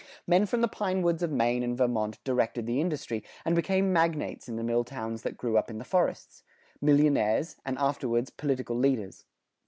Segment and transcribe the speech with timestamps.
[0.25, 4.49] Men from the pine woods of Maine and Vermont directed the industry, and became magnates
[4.49, 6.41] in the mill towns that grew up in the forests,
[6.81, 9.25] millionaires, and afterwards political leaders.